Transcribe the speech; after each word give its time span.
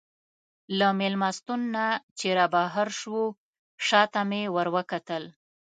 له 0.77 0.87
مېلمستون 0.99 1.61
نه 1.75 1.85
چې 2.17 2.27
رابهر 2.37 2.87
شوو، 2.99 3.25
شا 3.87 4.01
ته 4.13 4.21
مې 4.29 4.41
وروکتل. 4.55 5.23